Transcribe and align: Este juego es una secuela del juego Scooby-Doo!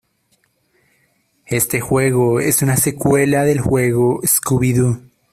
Este 1.45 1.79
juego 1.79 2.39
es 2.39 2.63
una 2.63 2.75
secuela 2.75 3.43
del 3.43 3.59
juego 3.61 4.19
Scooby-Doo! 4.23 4.99